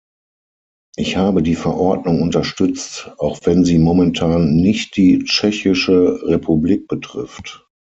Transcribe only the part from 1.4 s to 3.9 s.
die Verordnung unterstützt, auch wenn sie